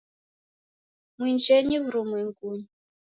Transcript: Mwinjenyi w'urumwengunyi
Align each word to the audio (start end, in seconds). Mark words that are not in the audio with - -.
Mwinjenyi 1.17 1.75
w'urumwengunyi 1.81 2.65